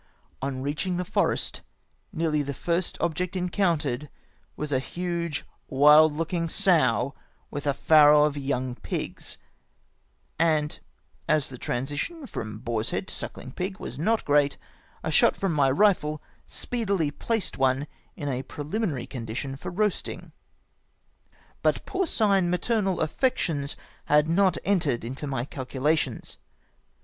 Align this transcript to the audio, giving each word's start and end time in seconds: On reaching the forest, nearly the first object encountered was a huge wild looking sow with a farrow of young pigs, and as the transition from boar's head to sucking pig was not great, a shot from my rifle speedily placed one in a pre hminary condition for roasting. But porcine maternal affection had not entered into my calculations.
On 0.41 0.63
reaching 0.63 0.97
the 0.97 1.05
forest, 1.05 1.61
nearly 2.11 2.41
the 2.41 2.55
first 2.55 2.97
object 2.99 3.35
encountered 3.35 4.09
was 4.55 4.73
a 4.73 4.79
huge 4.79 5.45
wild 5.69 6.11
looking 6.11 6.49
sow 6.49 7.13
with 7.51 7.67
a 7.67 7.73
farrow 7.75 8.23
of 8.23 8.35
young 8.35 8.73
pigs, 8.73 9.37
and 10.39 10.79
as 11.29 11.49
the 11.49 11.57
transition 11.59 12.25
from 12.25 12.57
boar's 12.57 12.89
head 12.89 13.09
to 13.09 13.13
sucking 13.13 13.51
pig 13.51 13.77
was 13.79 13.99
not 13.99 14.25
great, 14.25 14.57
a 15.03 15.11
shot 15.11 15.35
from 15.37 15.53
my 15.53 15.69
rifle 15.69 16.19
speedily 16.47 17.11
placed 17.11 17.59
one 17.59 17.85
in 18.15 18.27
a 18.27 18.41
pre 18.41 18.63
hminary 18.63 19.07
condition 19.07 19.55
for 19.55 19.69
roasting. 19.69 20.31
But 21.61 21.85
porcine 21.85 22.49
maternal 22.49 23.01
affection 23.01 23.67
had 24.05 24.27
not 24.27 24.57
entered 24.65 25.05
into 25.05 25.27
my 25.27 25.45
calculations. 25.45 26.39